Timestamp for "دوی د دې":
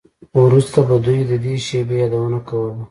1.05-1.55